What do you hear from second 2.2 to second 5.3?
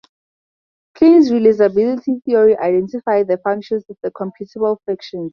theory identifies the functions with the computable functions.